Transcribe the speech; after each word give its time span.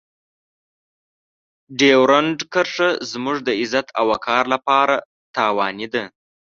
ډیورنډ 1.77 2.39
کرښه 2.53 2.89
زموږ 3.11 3.37
د 3.47 3.49
عزت 3.61 3.87
او 3.99 4.05
وقار 4.13 4.43
لپاره 4.53 4.95
تاواني 5.35 5.87
ده. 5.93 6.03